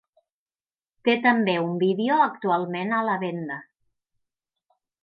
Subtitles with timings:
[1.09, 3.63] Té també un vídeo actualment a la venda.